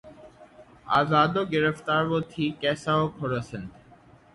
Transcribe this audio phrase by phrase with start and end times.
[0.89, 3.69] آزاد و گرفتار و تہی کیسہ و خورسند